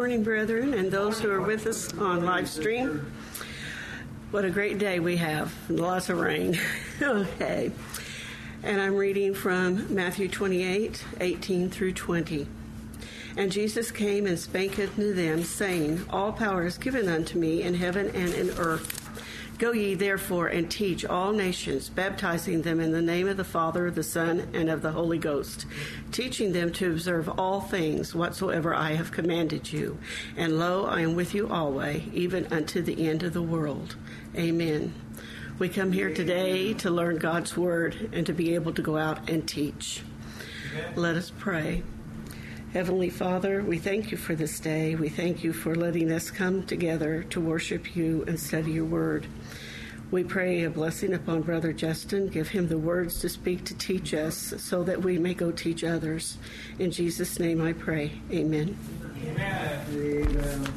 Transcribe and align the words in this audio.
Good 0.00 0.10
morning, 0.10 0.22
brethren, 0.22 0.74
and 0.74 0.92
those 0.92 1.18
who 1.18 1.28
are 1.28 1.40
with 1.40 1.66
us 1.66 1.92
on 1.98 2.24
live 2.24 2.48
stream. 2.48 3.12
What 4.30 4.44
a 4.44 4.50
great 4.50 4.78
day 4.78 5.00
we 5.00 5.16
have. 5.16 5.52
Lots 5.68 6.08
of 6.08 6.20
rain. 6.20 6.56
okay. 7.02 7.72
And 8.62 8.80
I'm 8.80 8.94
reading 8.94 9.34
from 9.34 9.92
Matthew 9.92 10.28
28 10.28 11.04
18 11.20 11.68
through 11.68 11.94
20. 11.94 12.46
And 13.36 13.50
Jesus 13.50 13.90
came 13.90 14.28
and 14.28 14.38
spake 14.38 14.78
unto 14.78 15.12
them, 15.12 15.42
saying, 15.42 16.04
All 16.10 16.30
power 16.30 16.64
is 16.64 16.78
given 16.78 17.08
unto 17.08 17.36
me 17.36 17.62
in 17.62 17.74
heaven 17.74 18.06
and 18.14 18.32
in 18.34 18.50
earth. 18.50 19.07
Go 19.58 19.72
ye 19.72 19.94
therefore 19.94 20.46
and 20.46 20.70
teach 20.70 21.04
all 21.04 21.32
nations, 21.32 21.88
baptizing 21.88 22.62
them 22.62 22.78
in 22.78 22.92
the 22.92 23.02
name 23.02 23.26
of 23.26 23.36
the 23.36 23.42
Father, 23.42 23.90
the 23.90 24.04
Son, 24.04 24.48
and 24.54 24.70
of 24.70 24.82
the 24.82 24.92
Holy 24.92 25.18
Ghost, 25.18 25.66
teaching 26.12 26.52
them 26.52 26.70
to 26.74 26.92
observe 26.92 27.28
all 27.28 27.60
things 27.60 28.14
whatsoever 28.14 28.72
I 28.72 28.92
have 28.92 29.10
commanded 29.10 29.72
you. 29.72 29.98
And 30.36 30.60
lo, 30.60 30.86
I 30.86 31.00
am 31.00 31.16
with 31.16 31.34
you 31.34 31.48
always, 31.48 32.04
even 32.12 32.46
unto 32.52 32.80
the 32.80 33.08
end 33.08 33.24
of 33.24 33.32
the 33.32 33.42
world. 33.42 33.96
Amen. 34.36 34.94
We 35.58 35.68
come 35.68 35.90
here 35.90 36.14
today 36.14 36.72
to 36.74 36.90
learn 36.90 37.16
God's 37.16 37.56
Word 37.56 38.10
and 38.12 38.24
to 38.26 38.32
be 38.32 38.54
able 38.54 38.72
to 38.74 38.82
go 38.82 38.96
out 38.96 39.28
and 39.28 39.48
teach. 39.48 40.02
Let 40.94 41.16
us 41.16 41.32
pray. 41.36 41.82
Heavenly 42.72 43.08
Father, 43.08 43.62
we 43.62 43.78
thank 43.78 44.10
you 44.10 44.18
for 44.18 44.34
this 44.34 44.60
day. 44.60 44.94
We 44.94 45.08
thank 45.08 45.42
you 45.42 45.54
for 45.54 45.74
letting 45.74 46.12
us 46.12 46.30
come 46.30 46.64
together 46.66 47.22
to 47.30 47.40
worship 47.40 47.96
you 47.96 48.24
and 48.26 48.38
study 48.38 48.72
your 48.72 48.84
word. 48.84 49.26
We 50.10 50.22
pray 50.22 50.64
a 50.64 50.70
blessing 50.70 51.14
upon 51.14 51.42
Brother 51.42 51.72
Justin. 51.72 52.28
Give 52.28 52.48
him 52.48 52.68
the 52.68 52.76
words 52.76 53.20
to 53.20 53.30
speak 53.30 53.64
to 53.64 53.74
teach 53.74 54.12
us 54.12 54.52
so 54.58 54.82
that 54.84 55.02
we 55.02 55.18
may 55.18 55.32
go 55.32 55.50
teach 55.50 55.82
others. 55.82 56.36
In 56.78 56.90
Jesus' 56.90 57.38
name 57.38 57.62
I 57.62 57.72
pray. 57.72 58.12
Amen. 58.30 58.76
Amen. 59.24 60.72